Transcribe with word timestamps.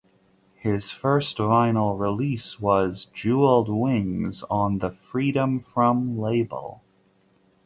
His 0.55 0.89
first 0.89 1.37
vinyl 1.37 1.95
release 1.99 2.59
was 2.59 3.05
"Jewelled 3.13 3.69
Wings" 3.69 4.41
on 4.49 4.79
the 4.79 4.89
Freedom 4.89 5.59
From 5.59 6.17
label. 6.17 6.81